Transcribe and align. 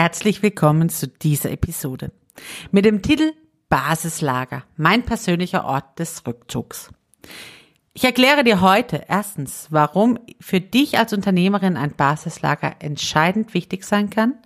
Herzlich 0.00 0.42
willkommen 0.42 0.88
zu 0.88 1.08
dieser 1.08 1.50
Episode 1.50 2.10
mit 2.70 2.86
dem 2.86 3.02
Titel 3.02 3.34
Basislager, 3.68 4.64
mein 4.78 5.02
persönlicher 5.02 5.66
Ort 5.66 5.98
des 5.98 6.26
Rückzugs. 6.26 6.88
Ich 7.92 8.04
erkläre 8.04 8.42
dir 8.42 8.62
heute 8.62 9.04
erstens, 9.08 9.66
warum 9.68 10.18
für 10.40 10.62
dich 10.62 10.96
als 10.96 11.12
Unternehmerin 11.12 11.76
ein 11.76 11.94
Basislager 11.96 12.76
entscheidend 12.78 13.52
wichtig 13.52 13.84
sein 13.84 14.08
kann. 14.08 14.38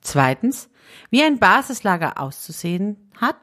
Zweitens, 0.00 0.70
wie 1.10 1.22
ein 1.22 1.38
Basislager 1.38 2.18
auszusehen 2.18 3.10
hat. 3.20 3.36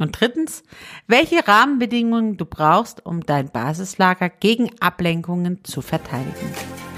Und 0.00 0.18
drittens, 0.18 0.62
welche 1.06 1.46
Rahmenbedingungen 1.46 2.38
du 2.38 2.46
brauchst, 2.46 3.04
um 3.04 3.20
dein 3.20 3.50
Basislager 3.50 4.30
gegen 4.30 4.70
Ablenkungen 4.80 5.62
zu 5.64 5.82
verteidigen. 5.82 6.50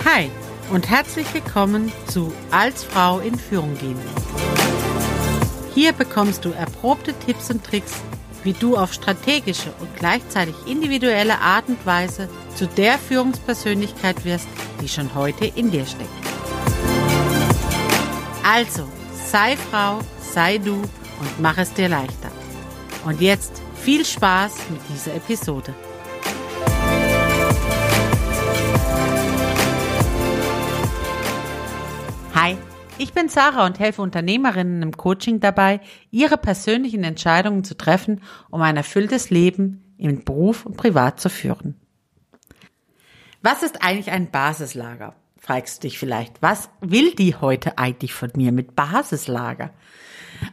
Hi 0.04 0.30
und 0.70 0.88
herzlich 0.90 1.32
willkommen 1.32 1.92
zu 2.08 2.32
Als 2.50 2.82
Frau 2.82 3.20
in 3.20 3.38
Führung 3.38 3.76
gehen. 3.78 3.98
Hier 5.74 5.92
bekommst 5.92 6.44
du 6.44 6.50
erprobte 6.50 7.14
Tipps 7.14 7.50
und 7.50 7.64
Tricks, 7.64 7.92
wie 8.42 8.52
du 8.52 8.76
auf 8.76 8.92
strategische 8.92 9.72
und 9.80 9.94
gleichzeitig 9.96 10.54
individuelle 10.66 11.38
Art 11.38 11.68
und 11.68 11.84
Weise 11.86 12.28
zu 12.54 12.66
der 12.66 12.98
Führungspersönlichkeit 12.98 14.24
wirst, 14.24 14.48
die 14.80 14.88
schon 14.88 15.14
heute 15.14 15.46
in 15.46 15.70
dir 15.70 15.86
steckt. 15.86 16.10
Also, 18.42 18.88
sei 19.30 19.56
Frau, 19.56 20.00
sei 20.20 20.58
du 20.58 20.74
und 20.74 21.40
mach 21.40 21.58
es 21.58 21.72
dir 21.74 21.88
leichter. 21.88 22.30
Und 23.04 23.20
jetzt 23.20 23.62
viel 23.82 24.04
Spaß 24.04 24.52
mit 24.70 24.80
dieser 24.88 25.14
Episode. 25.14 25.74
Ich 32.98 33.12
bin 33.12 33.28
Sarah 33.28 33.66
und 33.66 33.78
helfe 33.78 34.02
Unternehmerinnen 34.02 34.82
im 34.82 34.96
Coaching 34.96 35.40
dabei, 35.40 35.80
ihre 36.10 36.36
persönlichen 36.38 37.04
Entscheidungen 37.04 37.64
zu 37.64 37.76
treffen, 37.76 38.22
um 38.50 38.62
ein 38.62 38.76
erfülltes 38.76 39.30
Leben 39.30 39.94
im 39.98 40.24
Beruf 40.24 40.66
und 40.66 40.76
privat 40.76 41.20
zu 41.20 41.28
führen. 41.28 41.80
Was 43.42 43.62
ist 43.62 43.82
eigentlich 43.82 44.10
ein 44.10 44.30
Basislager? 44.30 45.14
Fragst 45.38 45.78
du 45.78 45.88
dich 45.88 45.98
vielleicht. 45.98 46.42
Was 46.42 46.70
will 46.80 47.14
die 47.14 47.36
heute 47.36 47.78
eigentlich 47.78 48.12
von 48.12 48.32
mir 48.34 48.50
mit 48.50 48.74
Basislager? 48.74 49.70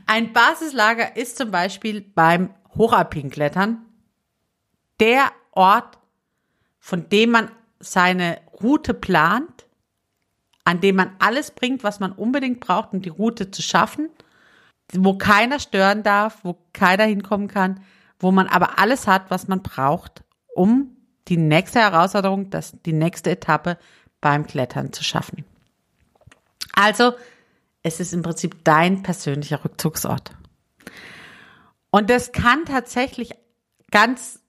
Ein 0.05 0.33
Basislager 0.33 1.15
ist 1.17 1.37
zum 1.37 1.51
Beispiel 1.51 2.01
beim 2.01 2.53
Hochalpinklettern 2.75 3.79
der 4.99 5.31
Ort, 5.51 5.97
von 6.79 7.09
dem 7.09 7.31
man 7.31 7.51
seine 7.79 8.39
Route 8.61 8.93
plant, 8.93 9.67
an 10.63 10.79
dem 10.79 10.95
man 10.95 11.11
alles 11.19 11.51
bringt, 11.51 11.83
was 11.83 11.99
man 11.99 12.11
unbedingt 12.11 12.59
braucht, 12.59 12.93
um 12.93 13.01
die 13.01 13.09
Route 13.09 13.51
zu 13.51 13.61
schaffen, 13.61 14.09
wo 14.91 15.17
keiner 15.17 15.59
stören 15.59 16.03
darf, 16.03 16.39
wo 16.43 16.57
keiner 16.73 17.05
hinkommen 17.05 17.47
kann, 17.47 17.81
wo 18.19 18.31
man 18.31 18.47
aber 18.47 18.79
alles 18.79 19.07
hat, 19.07 19.29
was 19.29 19.47
man 19.47 19.61
braucht, 19.61 20.23
um 20.55 20.95
die 21.27 21.37
nächste 21.37 21.79
Herausforderung, 21.79 22.49
das, 22.49 22.73
die 22.85 22.93
nächste 22.93 23.31
Etappe 23.31 23.77
beim 24.21 24.45
Klettern 24.45 24.93
zu 24.93 25.03
schaffen. 25.03 25.45
Also, 26.73 27.13
es 27.81 27.99
ist 27.99 28.13
im 28.13 28.21
Prinzip 28.21 28.63
dein 28.63 29.03
persönlicher 29.03 29.63
Rückzugsort. 29.63 30.31
Und 31.91 32.09
das 32.09 32.31
kann 32.31 32.65
tatsächlich 32.65 33.31
ganz 33.91 34.39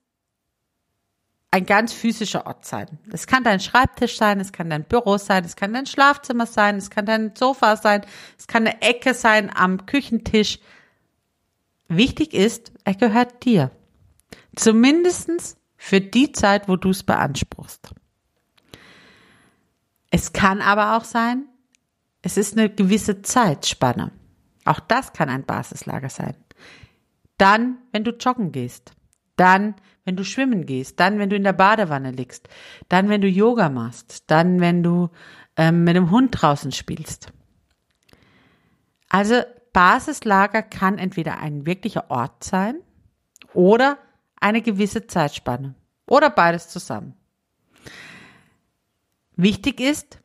ein 1.55 1.65
ganz 1.65 1.93
physischer 1.93 2.45
Ort 2.47 2.65
sein. 2.65 2.99
Es 3.13 3.27
kann 3.27 3.45
dein 3.45 3.61
Schreibtisch 3.61 4.17
sein, 4.17 4.41
es 4.41 4.51
kann 4.51 4.69
dein 4.69 4.83
Büro 4.83 5.17
sein, 5.17 5.45
es 5.45 5.55
kann 5.55 5.71
dein 5.71 5.85
Schlafzimmer 5.85 6.47
sein, 6.47 6.75
es 6.75 6.89
kann 6.89 7.05
dein 7.05 7.33
Sofa 7.33 7.77
sein, 7.77 8.05
es 8.37 8.47
kann 8.47 8.67
eine 8.67 8.81
Ecke 8.81 9.13
sein 9.13 9.49
am 9.55 9.85
Küchentisch. 9.85 10.59
Wichtig 11.87 12.33
ist, 12.33 12.73
er 12.83 12.95
gehört 12.95 13.45
dir. 13.45 13.71
Zumindestens 14.57 15.55
für 15.77 16.01
die 16.01 16.33
Zeit, 16.33 16.67
wo 16.67 16.75
du 16.75 16.89
es 16.89 17.03
beanspruchst. 17.03 17.95
Es 20.11 20.33
kann 20.33 20.61
aber 20.61 20.97
auch 20.97 21.05
sein, 21.05 21.45
es 22.21 22.35
ist 22.35 22.57
eine 22.57 22.69
gewisse 22.69 23.21
Zeitspanne. 23.21 24.11
Auch 24.65 24.81
das 24.81 25.13
kann 25.13 25.29
ein 25.29 25.45
Basislager 25.45 26.09
sein. 26.09 26.35
Dann, 27.37 27.77
wenn 27.93 28.03
du 28.03 28.11
joggen 28.11 28.51
gehst. 28.51 28.91
Dann, 29.35 29.75
wenn 30.03 30.15
du 30.15 30.23
schwimmen 30.23 30.65
gehst, 30.65 30.99
dann, 30.99 31.19
wenn 31.19 31.29
du 31.29 31.35
in 31.35 31.43
der 31.43 31.53
Badewanne 31.53 32.11
liegst, 32.11 32.47
dann, 32.89 33.09
wenn 33.09 33.21
du 33.21 33.27
Yoga 33.27 33.69
machst, 33.69 34.23
dann, 34.27 34.59
wenn 34.59 34.83
du 34.83 35.09
ähm, 35.57 35.83
mit 35.83 35.95
dem 35.95 36.11
Hund 36.11 36.31
draußen 36.31 36.71
spielst. 36.71 37.31
Also 39.09 39.41
Basislager 39.73 40.61
kann 40.61 40.97
entweder 40.97 41.39
ein 41.39 41.65
wirklicher 41.65 42.09
Ort 42.09 42.43
sein 42.43 42.75
oder 43.53 43.97
eine 44.39 44.61
gewisse 44.61 45.07
Zeitspanne 45.07 45.75
oder 46.07 46.29
beides 46.29 46.69
zusammen. 46.69 47.13
Wichtig 49.35 49.81
ist, 49.81 50.19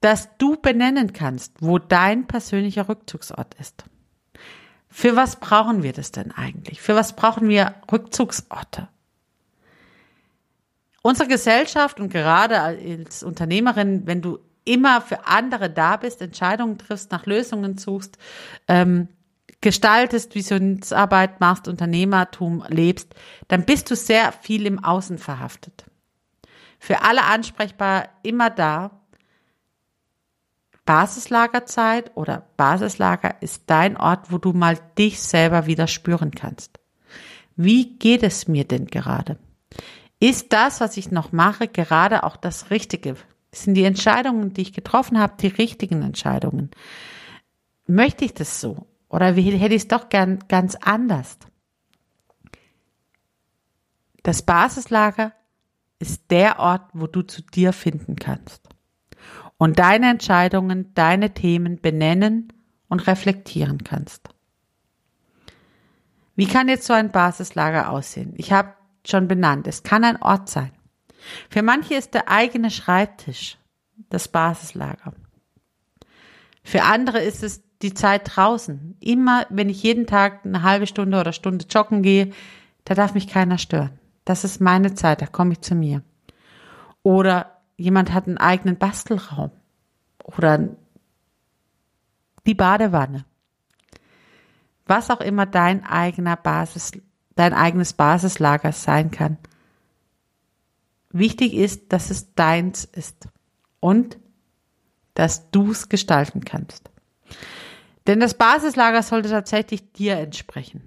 dass 0.00 0.36
du 0.38 0.56
benennen 0.56 1.12
kannst, 1.12 1.54
wo 1.60 1.78
dein 1.78 2.26
persönlicher 2.26 2.88
Rückzugsort 2.88 3.54
ist. 3.54 3.84
Für 4.90 5.16
was 5.16 5.36
brauchen 5.36 5.82
wir 5.82 5.92
das 5.92 6.12
denn 6.12 6.32
eigentlich? 6.32 6.80
Für 6.80 6.94
was 6.94 7.14
brauchen 7.14 7.48
wir 7.48 7.74
Rückzugsorte? 7.90 8.88
Unsere 11.02 11.28
Gesellschaft 11.28 12.00
und 12.00 12.10
gerade 12.10 12.60
als 12.60 13.22
Unternehmerin, 13.22 14.06
wenn 14.06 14.22
du 14.22 14.38
immer 14.64 15.00
für 15.00 15.26
andere 15.26 15.70
da 15.70 15.96
bist, 15.96 16.20
Entscheidungen 16.20 16.78
triffst, 16.78 17.10
nach 17.10 17.26
Lösungen 17.26 17.78
suchst, 17.78 18.18
ähm, 18.66 19.08
gestaltest, 19.60 20.34
Visionsarbeit 20.34 21.40
machst, 21.40 21.68
Unternehmertum 21.68 22.64
lebst, 22.68 23.14
dann 23.48 23.64
bist 23.64 23.90
du 23.90 23.96
sehr 23.96 24.32
viel 24.32 24.66
im 24.66 24.82
Außen 24.84 25.18
verhaftet. 25.18 25.84
Für 26.78 27.02
alle 27.02 27.24
ansprechbar 27.24 28.08
immer 28.22 28.50
da. 28.50 28.97
Basislagerzeit 30.88 32.12
oder 32.16 32.46
Basislager 32.56 33.42
ist 33.42 33.64
dein 33.66 33.98
Ort, 33.98 34.32
wo 34.32 34.38
du 34.38 34.54
mal 34.54 34.78
dich 34.96 35.20
selber 35.20 35.66
wieder 35.66 35.86
spüren 35.86 36.30
kannst. 36.30 36.80
Wie 37.56 37.98
geht 37.98 38.22
es 38.22 38.48
mir 38.48 38.64
denn 38.64 38.86
gerade? 38.86 39.38
Ist 40.18 40.54
das, 40.54 40.80
was 40.80 40.96
ich 40.96 41.10
noch 41.10 41.30
mache, 41.30 41.68
gerade 41.68 42.24
auch 42.24 42.38
das 42.38 42.70
Richtige? 42.70 43.16
Sind 43.52 43.74
die 43.74 43.84
Entscheidungen, 43.84 44.54
die 44.54 44.62
ich 44.62 44.72
getroffen 44.72 45.18
habe, 45.18 45.34
die 45.38 45.48
richtigen 45.48 46.00
Entscheidungen? 46.00 46.70
Möchte 47.86 48.24
ich 48.24 48.32
das 48.32 48.58
so? 48.58 48.86
Oder 49.10 49.26
hätte 49.26 49.74
ich 49.74 49.82
es 49.82 49.88
doch 49.88 50.08
gern 50.08 50.38
ganz 50.48 50.74
anders? 50.74 51.36
Das 54.22 54.40
Basislager 54.40 55.34
ist 55.98 56.30
der 56.30 56.58
Ort, 56.60 56.88
wo 56.94 57.06
du 57.06 57.20
zu 57.20 57.42
dir 57.42 57.74
finden 57.74 58.16
kannst 58.16 58.67
und 59.58 59.78
deine 59.78 60.10
Entscheidungen, 60.10 60.94
deine 60.94 61.34
Themen 61.34 61.80
benennen 61.80 62.52
und 62.88 63.06
reflektieren 63.06 63.84
kannst. 63.84 64.30
Wie 66.36 66.46
kann 66.46 66.68
jetzt 66.68 66.86
so 66.86 66.92
ein 66.92 67.10
Basislager 67.10 67.90
aussehen? 67.90 68.32
Ich 68.36 68.52
habe 68.52 68.74
schon 69.04 69.26
benannt. 69.28 69.66
Es 69.66 69.82
kann 69.82 70.04
ein 70.04 70.22
Ort 70.22 70.48
sein. 70.48 70.70
Für 71.50 71.62
manche 71.62 71.94
ist 71.94 72.14
der 72.14 72.28
eigene 72.28 72.70
Schreibtisch 72.70 73.58
das 74.08 74.28
Basislager. 74.28 75.12
Für 76.62 76.82
andere 76.82 77.18
ist 77.18 77.42
es 77.42 77.62
die 77.82 77.94
Zeit 77.94 78.36
draußen. 78.36 78.96
Immer, 79.00 79.46
wenn 79.50 79.68
ich 79.68 79.82
jeden 79.82 80.06
Tag 80.06 80.44
eine 80.44 80.62
halbe 80.62 80.86
Stunde 80.86 81.18
oder 81.18 81.32
Stunde 81.32 81.66
joggen 81.68 82.02
gehe, 82.02 82.32
da 82.84 82.94
darf 82.94 83.14
mich 83.14 83.26
keiner 83.26 83.58
stören. 83.58 83.98
Das 84.24 84.44
ist 84.44 84.60
meine 84.60 84.94
Zeit, 84.94 85.22
da 85.22 85.26
komme 85.26 85.54
ich 85.54 85.60
zu 85.60 85.74
mir. 85.74 86.02
Oder 87.02 87.57
jemand 87.78 88.12
hat 88.12 88.26
einen 88.26 88.36
eigenen 88.36 88.76
Bastelraum. 88.76 89.52
Oder 90.22 90.68
die 92.46 92.54
Badewanne. 92.54 93.24
Was 94.84 95.10
auch 95.10 95.20
immer 95.20 95.46
dein 95.46 95.84
eigener 95.84 96.36
Basis, 96.36 96.92
dein 97.34 97.54
eigenes 97.54 97.94
Basislager 97.94 98.72
sein 98.72 99.10
kann. 99.10 99.38
Wichtig 101.10 101.54
ist, 101.54 101.92
dass 101.92 102.10
es 102.10 102.34
deins 102.34 102.84
ist 102.84 103.28
und 103.80 104.18
dass 105.14 105.50
du 105.50 105.70
es 105.70 105.88
gestalten 105.88 106.44
kannst. 106.44 106.90
Denn 108.06 108.20
das 108.20 108.34
Basislager 108.34 109.02
sollte 109.02 109.30
tatsächlich 109.30 109.92
dir 109.92 110.16
entsprechen. 110.16 110.82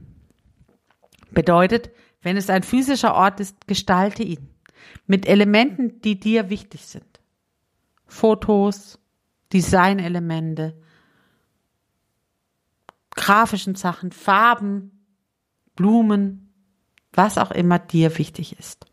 Bedeutet, 1.31 1.89
wenn 2.21 2.37
es 2.37 2.49
ein 2.49 2.63
physischer 2.63 3.15
Ort 3.15 3.39
ist, 3.39 3.67
gestalte 3.67 4.23
ihn 4.23 4.50
mit 5.07 5.25
Elementen, 5.25 6.01
die 6.01 6.19
dir 6.19 6.49
wichtig 6.49 6.85
sind. 6.85 7.19
Fotos, 8.05 8.99
Designelemente, 9.53 10.81
grafischen 13.15 13.75
Sachen, 13.75 14.11
Farben, 14.11 15.05
Blumen, 15.75 16.53
was 17.13 17.37
auch 17.37 17.51
immer 17.51 17.79
dir 17.79 18.17
wichtig 18.17 18.57
ist. 18.57 18.85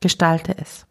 Gestalte 0.00 0.56
es. 0.56 0.86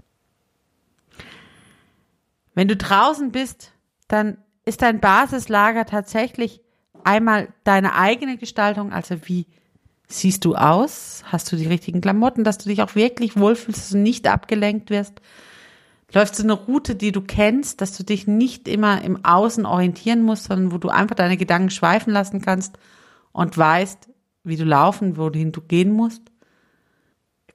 Wenn 2.53 2.68
du 2.68 2.75
draußen 2.75 3.31
bist, 3.31 3.71
dann 4.07 4.38
ist 4.65 4.81
dein 4.81 5.00
Basislager 5.00 5.85
tatsächlich 5.85 6.61
einmal 7.03 7.53
deine 7.63 7.95
eigene 7.95 8.38
Gestaltung, 8.38 8.91
also 8.94 9.27
wie 9.27 9.47
siehst 10.07 10.46
du 10.46 10.56
aus? 10.56 11.24
Hast 11.25 11.52
du 11.52 11.56
die 11.56 11.68
richtigen 11.68 12.02
Klamotten, 12.02 12.44
dass 12.44 12.57
du 12.57 12.69
dich 12.69 12.81
auch 12.81 12.96
wirklich 12.96 13.38
wohlfühlst, 13.38 13.81
dass 13.81 13.90
du 13.90 13.98
nicht 13.98 14.28
abgelenkt 14.28 14.90
wirst? 14.90 15.22
Läufst 16.13 16.40
du 16.40 16.44
eine 16.44 16.54
Route, 16.54 16.96
die 16.96 17.12
du 17.12 17.22
kennst, 17.22 17.81
dass 17.81 17.98
du 17.98 18.04
dich 18.04 18.28
nicht 18.28 18.68
immer 18.68 19.02
im 19.02 19.25
Außen 19.25 19.66
orientieren 19.66 20.22
musst, 20.22 20.46
sondern 20.46 20.72
wo 20.72 20.78
du 20.78 20.90
einfach 20.90 21.16
deine 21.16 21.38
Gedanken 21.38 21.72
schweifen 21.72 22.13
lassen 22.13 22.42
kannst 22.42 22.78
und 23.31 23.57
weißt, 23.57 24.10
wie 24.44 24.56
du 24.56 24.63
laufen, 24.63 25.18
wohin 25.18 25.52
du 25.52 25.62
gehen 25.62 25.92
musst? 25.92 26.22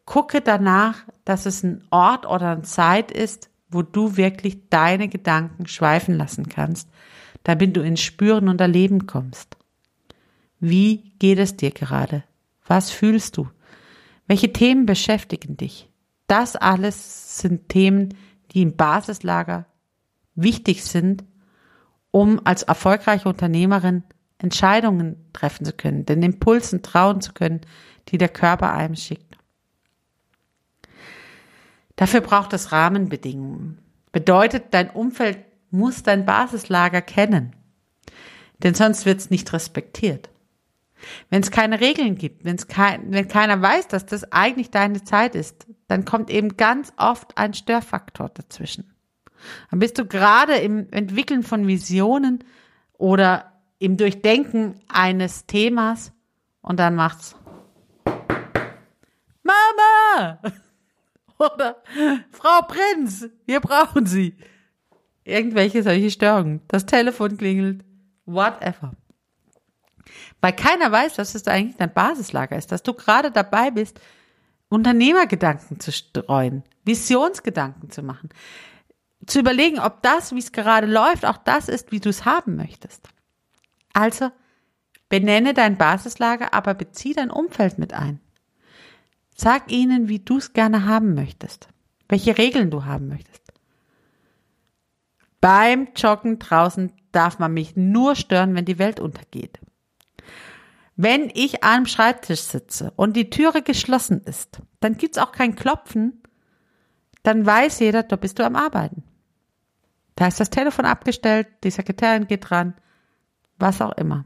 Gucke 0.05 0.41
danach, 0.41 1.05
dass 1.25 1.47
es 1.47 1.63
ein 1.63 1.85
Ort 1.91 2.27
oder 2.27 2.51
eine 2.51 2.63
Zeit 2.63 3.13
ist, 3.13 3.49
wo 3.71 3.83
du 3.83 4.17
wirklich 4.17 4.69
deine 4.69 5.09
Gedanken 5.09 5.67
schweifen 5.67 6.17
lassen 6.17 6.49
kannst, 6.49 6.89
damit 7.45 7.77
du 7.77 7.81
ins 7.81 8.01
Spüren 8.01 8.49
und 8.49 8.61
Erleben 8.61 9.07
kommst. 9.07 9.57
Wie 10.59 11.13
geht 11.19 11.39
es 11.39 11.57
dir 11.57 11.71
gerade? 11.71 12.25
Was 12.71 12.93
fühlst 12.93 13.37
du? 13.37 13.49
Welche 14.29 14.53
Themen 14.53 14.87
beschäftigen 14.87 15.57
dich? 15.57 15.91
Das 16.29 16.55
alles 16.55 17.39
sind 17.39 17.69
Themen, 17.69 18.15
die 18.53 18.63
im 18.63 18.77
Basislager 18.77 19.67
wichtig 20.37 20.85
sind, 20.85 21.25
um 22.13 22.41
als 22.45 22.63
erfolgreiche 22.63 23.29
Unternehmerin 23.29 24.05
Entscheidungen 24.39 25.17
treffen 25.33 25.65
zu 25.65 25.73
können, 25.73 26.07
den 26.07 26.23
Impulsen 26.23 26.81
trauen 26.81 27.21
zu 27.21 27.33
können, 27.33 27.63
die 28.07 28.19
der 28.19 28.29
Körper 28.29 28.73
einem 28.73 28.95
schickt. 28.95 29.37
Dafür 31.97 32.21
braucht 32.21 32.53
es 32.53 32.71
Rahmenbedingungen. 32.71 33.79
Bedeutet, 34.13 34.67
dein 34.71 34.91
Umfeld 34.91 35.41
muss 35.73 36.05
dein 36.05 36.25
Basislager 36.25 37.03
kennen. 37.03 37.57
Denn 38.63 38.75
sonst 38.75 39.07
wird 39.07 39.19
es 39.19 39.29
nicht 39.29 39.53
respektiert. 39.53 40.31
Wenn 41.29 41.43
es 41.43 41.51
keine 41.51 41.81
Regeln 41.81 42.17
gibt, 42.17 42.45
wenn's 42.45 42.67
kein, 42.67 43.13
wenn 43.13 43.29
keiner 43.29 43.61
weiß, 43.61 43.89
dass 43.89 44.07
das 44.07 44.31
eigentlich 44.33 44.71
deine 44.71 45.03
Zeit 45.05 45.35
ist, 45.35 45.67
dann 45.89 46.05
kommt 46.05 46.31
eben 46.31 46.57
ganz 46.57 46.93
oft 46.97 47.37
ein 47.39 47.55
Störfaktor 47.55 48.29
dazwischen. 48.29 48.95
Dann 49.71 49.79
bist 49.79 49.99
du 49.99 50.05
gerade 50.05 50.57
im 50.57 50.91
Entwickeln 50.93 51.43
von 51.43 51.67
Visionen 51.67 52.45
oder 52.99 53.53
im 53.79 53.97
Durchdenken 53.97 54.75
eines 54.89 55.47
Themas 55.47 56.13
und 56.61 56.79
dann 56.79 56.95
macht's 56.95 57.35
Mama! 59.43 60.39
Oder 61.39 61.77
Frau 62.33 62.61
Prinz, 62.69 63.27
wir 63.47 63.61
brauchen 63.61 64.05
Sie. 64.05 64.37
Irgendwelche 65.25 65.83
solche 65.83 66.11
Störungen. 66.11 66.61
Das 66.69 66.85
Telefon 66.85 67.39
klingelt. 67.39 67.83
Whatever. 68.27 68.93
Weil 70.41 70.53
keiner 70.53 70.91
weiß, 70.91 71.15
dass 71.15 71.35
es 71.35 71.47
eigentlich 71.47 71.77
dein 71.77 71.93
Basislager 71.93 72.57
ist, 72.57 72.73
dass 72.73 72.83
du 72.83 72.95
gerade 72.95 73.31
dabei 73.31 73.71
bist, 73.71 74.01
Unternehmergedanken 74.69 75.81
zu 75.81 75.93
streuen, 75.93 76.63
Visionsgedanken 76.85 77.91
zu 77.91 78.03
machen, 78.03 78.31
zu 79.27 79.41
überlegen, 79.41 79.79
ob 79.79 80.03
das, 80.03 80.35
wie 80.35 80.39
es 80.39 80.53
gerade 80.53 80.87
läuft, 80.87 81.27
auch 81.27 81.37
das 81.39 81.69
ist, 81.69 81.93
wie 81.93 82.01
du 82.01 82.09
es 82.09 82.25
haben 82.25 82.57
möchtest. 82.57 83.09
Also 83.93 84.31
benenne 85.09 85.55
dein 85.55 85.77
Basislager, 85.77 86.55
aber 86.55 86.75
bezieh 86.75 87.13
dein 87.13 87.31
Umfeld 87.31 87.79
mit 87.79 87.93
ein. 87.93 88.21
Sag 89.37 89.71
ihnen, 89.73 90.09
wie 90.09 90.21
du 90.21 90.39
es 90.39 90.53
gerne 90.53 90.87
haben 90.87 91.15
möchtest, 91.15 91.69
welche 92.09 92.39
Regeln 92.39 92.71
du 92.71 92.85
haben 92.85 93.09
möchtest. 93.09 93.53
Beim 95.41 95.89
Joggen 95.97 96.39
draußen 96.39 96.93
darf 97.13 97.39
man 97.39 97.53
mich 97.53 97.75
nur 97.75 98.15
stören, 98.15 98.55
wenn 98.55 98.67
die 98.67 98.79
Welt 98.79 99.01
untergeht. 99.01 99.59
Wenn 101.03 101.31
ich 101.33 101.65
am 101.65 101.87
Schreibtisch 101.87 102.41
sitze 102.41 102.93
und 102.97 103.15
die 103.15 103.31
Türe 103.31 103.63
geschlossen 103.63 104.23
ist, 104.25 104.61
dann 104.81 104.97
gibt's 104.97 105.19
auch 105.19 105.33
kein 105.33 105.55
Klopfen, 105.55 106.23
dann 107.23 107.47
weiß 107.47 107.81
jeder, 107.81 108.03
da 108.03 108.17
bist 108.17 108.39
du 108.39 108.45
am 108.45 108.57
Arbeiten. 108.57 109.05
Da 110.17 110.27
ist 110.27 110.41
das 110.41 110.51
Telefon 110.51 110.85
abgestellt, 110.85 111.47
die 111.65 111.71
Sekretärin 111.71 112.27
geht 112.27 112.51
dran, 112.51 112.75
was 113.59 113.81
auch 113.81 113.93
immer. 113.93 114.25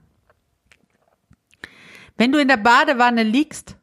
Wenn 2.16 2.32
du 2.32 2.40
in 2.40 2.48
der 2.48 2.56
Badewanne 2.56 3.22
liegst 3.22 3.76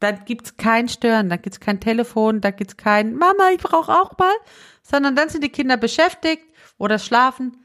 dann 0.00 0.24
gibt's 0.24 0.56
kein 0.56 0.88
Stören, 0.88 1.28
dann 1.28 1.42
gibt's 1.42 1.60
kein 1.60 1.80
Telefon, 1.80 2.40
da 2.40 2.50
gibt's 2.50 2.76
kein 2.76 3.14
Mama, 3.14 3.50
ich 3.52 3.60
brauche 3.60 3.92
auch 3.92 4.16
mal, 4.18 4.34
sondern 4.82 5.16
dann 5.16 5.28
sind 5.28 5.42
die 5.42 5.48
Kinder 5.48 5.76
beschäftigt 5.76 6.44
oder 6.78 6.98
schlafen. 6.98 7.56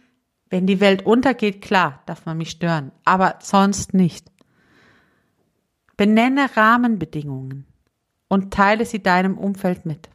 Wenn 0.49 0.67
die 0.67 0.79
Welt 0.79 1.05
untergeht, 1.05 1.61
klar, 1.61 2.03
darf 2.05 2.25
man 2.25 2.37
mich 2.37 2.51
stören, 2.51 2.91
aber 3.05 3.39
sonst 3.41 3.93
nicht. 3.93 4.31
Benenne 5.97 6.55
Rahmenbedingungen 6.55 7.65
und 8.27 8.53
teile 8.53 8.85
sie 8.85 9.01
deinem 9.01 9.37
Umfeld 9.37 9.85
mit. 9.85 10.09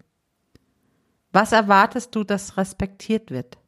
Was 1.33 1.53
erwartest 1.53 2.15
du, 2.15 2.25
dass 2.25 2.57
respektiert 2.57 3.31
wird? 3.31 3.59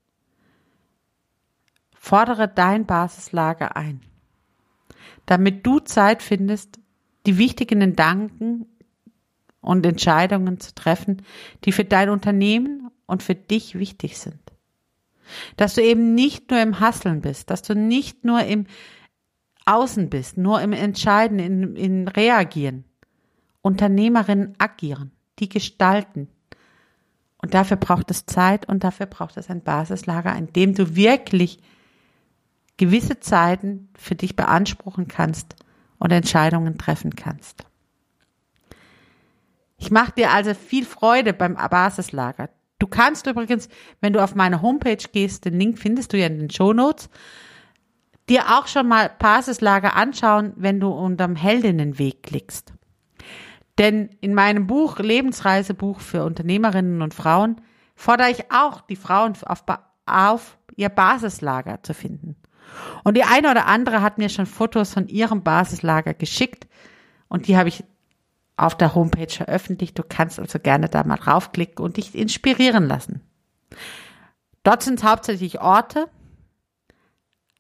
Fordere 1.95 2.49
dein 2.49 2.87
Basislager 2.87 3.77
ein, 3.77 4.01
damit 5.27 5.67
du 5.67 5.79
Zeit 5.79 6.23
findest, 6.23 6.81
die 7.27 7.37
wichtigen 7.39 7.81
Gedanken 7.81 8.67
und 9.61 9.85
Entscheidungen 9.85 10.59
zu 10.59 10.75
treffen, 10.75 11.23
die 11.65 11.73
für 11.73 11.85
dein 11.85 12.09
Unternehmen 12.09 12.91
und 13.07 13.23
für 13.23 13.35
dich 13.35 13.79
wichtig 13.79 14.19
sind. 14.19 14.41
Dass 15.57 15.75
du 15.75 15.83
eben 15.83 16.15
nicht 16.15 16.51
nur 16.51 16.61
im 16.61 16.81
Hasseln 16.81 17.21
bist, 17.21 17.51
dass 17.51 17.63
du 17.63 17.75
nicht 17.75 18.25
nur 18.25 18.43
im 18.43 18.67
Außen 19.71 20.11
bist, 20.11 20.37
nur 20.37 20.61
im 20.61 20.73
Entscheiden, 20.73 21.39
in, 21.39 21.77
in 21.77 22.09
Reagieren. 22.09 22.85
Unternehmerinnen 23.63 24.55
agieren, 24.59 25.13
die 25.39 25.49
gestalten. 25.49 26.29
Und 27.39 27.55
dafür 27.55 27.77
braucht 27.77 28.11
es 28.11 28.27
Zeit 28.27 28.69
und 28.69 28.85
dafür 28.85 29.07
braucht 29.07 29.37
es 29.37 29.49
ein 29.51 29.63
Basislager, 29.63 30.35
in 30.37 30.53
dem 30.53 30.75
du 30.75 30.95
wirklich 30.97 31.61
gewisse 32.77 33.21
Zeiten 33.21 33.89
für 33.95 34.15
dich 34.15 34.37
beanspruchen 34.37 35.09
kannst 35.09 35.57
und 35.99 36.13
Entscheidungen 36.13 36.79
treffen 36.79 37.15
kannst. 37.15 37.65
Ich 39.77 39.91
mache 39.91 40.13
dir 40.13 40.31
also 40.31 40.55
viel 40.55 40.85
Freude 40.85 41.33
beim 41.33 41.55
Basislager. 41.55 42.51
Du 42.79 42.87
kannst 42.87 43.27
übrigens, 43.27 43.69
wenn 44.01 44.13
du 44.13 44.23
auf 44.23 44.35
meine 44.35 44.63
Homepage 44.63 44.97
gehst, 45.13 45.45
den 45.45 45.59
Link 45.59 45.79
findest 45.79 46.13
du 46.13 46.19
ja 46.19 46.27
in 46.27 46.39
den 46.39 46.51
Show 46.51 46.73
Notes, 46.73 47.11
dir 48.31 48.57
auch 48.57 48.69
schon 48.69 48.89
mal 48.89 49.11
Basislager 49.19 49.97
anschauen, 49.97 50.53
wenn 50.57 50.81
du 50.81 50.89
unterm 50.89 51.37
Heldinnenweg 51.37 52.23
klickst. 52.23 52.73
Denn 53.77 54.11
in 54.21 54.35
meinem 54.35 54.67
Buch, 54.67 54.99
Lebensreisebuch 54.99 56.01
für 56.01 56.25
Unternehmerinnen 56.25 57.03
und 57.03 57.13
Frauen, 57.13 57.61
fordere 57.97 58.31
ich 58.31 58.51
auch 58.53 58.83
die 58.83 58.97
Frauen 58.97 59.35
auf, 59.45 59.65
auf 60.07 60.59
ihr 60.77 60.89
Basislager 60.89 61.83
zu 61.83 61.93
finden. 61.93 62.37
Und 63.05 63.17
die 63.17 63.25
eine 63.25 63.51
oder 63.51 63.67
andere 63.67 64.01
hat 64.01 64.19
mir 64.19 64.29
schon 64.29 64.47
Fotos 64.47 64.93
von 64.93 65.09
ihrem 65.09 65.43
Basislager 65.43 66.15
geschickt 66.15 66.69
und 67.29 67.49
die 67.49 67.57
habe 67.57 67.69
ich 67.69 67.85
auf 68.57 68.77
der 68.77 68.95
Homepage 68.95 69.33
veröffentlicht. 69.33 69.99
Du 69.99 70.03
kannst 70.07 70.39
also 70.39 70.59
gerne 70.59 70.89
da 70.89 71.03
mal 71.05 71.17
draufklicken 71.17 71.85
und 71.85 71.97
dich 71.97 72.15
inspirieren 72.15 72.87
lassen. 72.87 73.23
Dort 74.63 74.83
sind 74.83 75.03
hauptsächlich 75.03 75.61
Orte, 75.61 76.09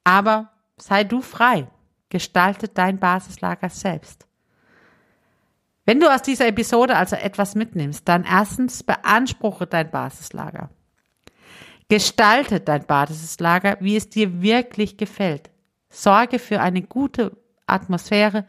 aber 0.04 0.50
sei 0.80 1.04
du 1.04 1.22
frei. 1.22 1.68
Gestalte 2.08 2.68
dein 2.68 2.99
Basislager 2.99 3.68
selbst. 3.68 4.26
Wenn 5.84 6.00
du 6.00 6.12
aus 6.12 6.22
dieser 6.22 6.46
Episode 6.46 6.96
also 6.96 7.16
etwas 7.16 7.54
mitnimmst, 7.54 8.08
dann 8.08 8.25
erstens 8.25 8.82
beanspruche 8.82 9.66
dein 9.66 9.90
Basislager. 9.90 10.70
Gestalte 11.88 12.60
dein 12.60 12.87
Basislager, 12.87 13.76
wie 13.80 13.96
es 13.96 14.08
dir 14.08 14.42
wirklich 14.42 14.96
gefällt. 14.96 15.50
Sorge 15.88 16.38
für 16.38 16.60
eine 16.60 16.82
gute 16.82 17.37
Atmosphäre, 17.66 18.46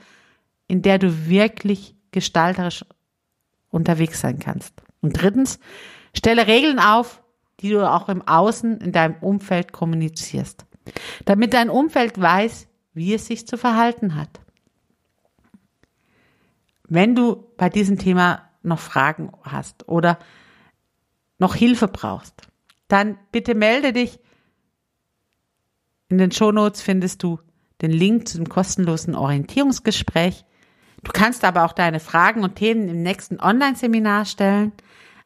in 0.68 0.82
der 0.82 1.00
du 1.00 1.28
wirklich 1.28 1.96
gestalterisch 2.12 2.86
unterwegs 3.70 4.22
sein 4.22 4.40
kannst. 4.40 4.74
Und 5.02 5.22
drittens, 5.22 5.60
stelle 6.16 6.46
Regeln 6.46 6.80
auf, 6.80 7.24
die 7.60 7.70
du 7.70 7.90
auch 7.90 8.10
im 8.10 8.28
Außen 8.28 8.78
in 8.78 8.92
deinem 8.92 9.16
Umfeld 9.22 9.72
kommunizierst, 9.72 10.66
damit 11.26 11.54
dein 11.54 11.70
Umfeld 11.70 12.20
weiß, 12.20 12.68
wie 12.94 13.14
es 13.14 13.28
sich 13.28 13.48
zu 13.48 13.58
verhalten 13.58 14.16
hat. 14.16 14.42
Wenn 16.88 17.16
du 17.16 17.48
bei 17.58 17.70
diesem 17.70 17.98
Thema 17.98 18.50
noch 18.64 18.80
Fragen 18.80 19.32
hast 19.44 19.88
oder 19.88 20.20
noch 21.40 21.56
Hilfe 21.56 21.88
brauchst, 21.88 22.48
dann 22.88 23.18
bitte 23.32 23.56
melde 23.56 23.94
dich. 23.94 24.20
In 26.10 26.18
den 26.18 26.32
Shownotes 26.32 26.82
findest 26.82 27.24
du 27.24 27.40
den 27.82 27.92
Link 27.92 28.28
zu 28.28 28.38
dem 28.38 28.50
kostenlosen 28.50 29.16
Orientierungsgespräch. 29.16 30.44
Du 31.04 31.12
kannst 31.14 31.46
aber 31.46 31.64
auch 31.64 31.72
deine 31.72 32.00
Fragen 32.00 32.44
und 32.44 32.56
Themen 32.56 32.90
im 32.90 33.02
nächsten 33.02 33.40
Online-Seminar 33.40 34.26
stellen 34.26 34.74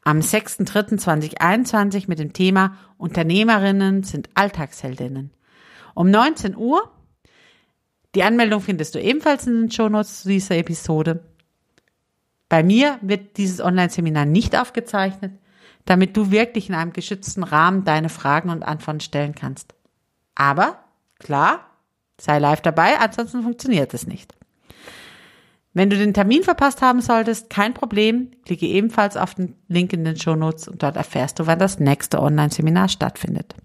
am 0.08 0.20
6.3.2021 0.20 2.04
mit 2.08 2.20
dem 2.20 2.32
Thema 2.32 2.78
Unternehmerinnen 3.00 4.04
sind 4.04 4.30
Alltagsheldinnen. 4.36 5.32
Um 5.96 6.12
19 6.12 6.56
Uhr 6.56 6.92
Die 8.14 8.24
Anmeldung 8.24 8.62
findest 8.62 8.94
du 8.96 9.02
ebenfalls 9.02 9.48
in 9.48 9.62
den 9.62 9.72
Shownotes 9.72 10.22
zu 10.22 10.30
dieser 10.30 10.58
Episode. 10.58 11.24
Bei 12.48 12.64
mir 12.64 13.00
wird 13.02 13.38
dieses 13.38 13.60
Online-Seminar 13.60 14.26
nicht 14.26 14.56
aufgezeichnet, 14.56 15.32
damit 15.86 16.16
du 16.16 16.32
wirklich 16.32 16.70
in 16.70 16.76
einem 16.76 16.94
geschützten 16.94 17.44
Rahmen 17.44 17.86
deine 17.86 18.10
Fragen 18.10 18.50
und 18.50 18.64
Antworten 18.64 19.00
stellen 19.00 19.36
kannst. 19.36 19.74
Aber, 20.36 20.80
klar, 21.18 21.66
sei 22.20 22.40
live 22.40 22.62
dabei, 22.62 23.00
ansonsten 23.00 23.42
funktioniert 23.42 23.94
es 23.94 24.06
nicht. 24.06 24.36
Wenn 25.74 25.90
du 25.90 25.98
den 25.98 26.14
Termin 26.14 26.44
verpasst 26.44 26.82
haben 26.82 27.02
solltest, 27.02 27.50
kein 27.50 27.74
Problem, 27.74 28.32
klicke 28.46 28.66
ebenfalls 28.66 29.18
auf 29.18 29.36
den 29.36 29.56
Link 29.68 29.92
in 29.92 30.06
den 30.06 30.18
Shownotes 30.18 30.68
und 30.68 30.84
dort 30.84 30.96
erfährst 30.96 31.40
du, 31.40 31.48
wann 31.48 31.60
das 31.60 31.80
nächste 31.80 32.22
Online-Seminar 32.22 32.88
stattfindet. 32.88 33.56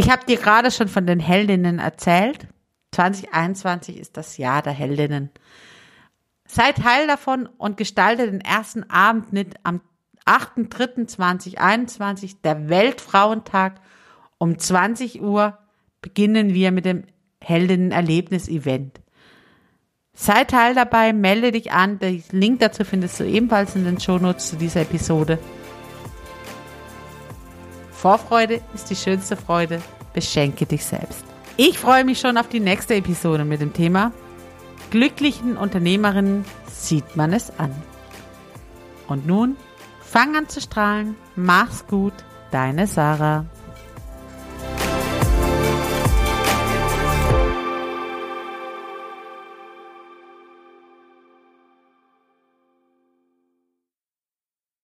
Ich 0.00 0.10
habe 0.10 0.24
dir 0.24 0.38
gerade 0.38 0.70
schon 0.70 0.88
von 0.88 1.06
den 1.06 1.20
Heldinnen 1.20 1.78
erzählt. 1.78 2.46
2021 2.92 3.98
ist 3.98 4.16
das 4.16 4.38
Jahr 4.38 4.62
der 4.62 4.72
Heldinnen. 4.72 5.28
Sei 6.46 6.72
Teil 6.72 7.06
davon 7.06 7.46
und 7.58 7.76
gestalte 7.76 8.24
den 8.24 8.40
ersten 8.40 8.88
Abend 8.88 9.34
mit 9.34 9.56
am 9.62 9.82
8.3.2021, 10.24 12.36
der 12.42 12.70
Weltfrauentag. 12.70 13.82
Um 14.38 14.58
20 14.58 15.20
Uhr 15.20 15.58
beginnen 16.00 16.54
wir 16.54 16.72
mit 16.72 16.86
dem 16.86 17.04
Heldinnen-Erlebnis-Event. 17.42 19.02
Sei 20.14 20.44
Teil 20.44 20.74
dabei, 20.74 21.12
melde 21.12 21.52
dich 21.52 21.72
an. 21.72 21.98
Den 21.98 22.24
Link 22.30 22.60
dazu 22.60 22.86
findest 22.86 23.20
du 23.20 23.24
ebenfalls 23.24 23.76
in 23.76 23.84
den 23.84 24.00
Shownotes 24.00 24.48
zu 24.48 24.56
dieser 24.56 24.80
Episode. 24.80 25.38
Vorfreude 28.00 28.62
ist 28.74 28.88
die 28.88 28.96
schönste 28.96 29.36
Freude. 29.36 29.82
Beschenke 30.14 30.64
dich 30.64 30.84
selbst. 30.84 31.22
Ich 31.58 31.78
freue 31.78 32.04
mich 32.04 32.18
schon 32.18 32.38
auf 32.38 32.48
die 32.48 32.60
nächste 32.60 32.94
Episode 32.94 33.44
mit 33.44 33.60
dem 33.60 33.74
Thema 33.74 34.12
Glücklichen 34.90 35.56
Unternehmerinnen 35.56 36.44
sieht 36.66 37.14
man 37.14 37.32
es 37.32 37.52
an. 37.58 37.70
Und 39.06 39.26
nun 39.26 39.56
fang 40.00 40.34
an 40.34 40.48
zu 40.48 40.60
strahlen. 40.60 41.14
Mach's 41.36 41.86
gut, 41.86 42.14
deine 42.50 42.86
Sarah. 42.88 43.44